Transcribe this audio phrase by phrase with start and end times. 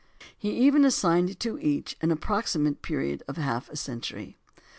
[0.35, 4.35] He even assigned to each an approximate period of half a century.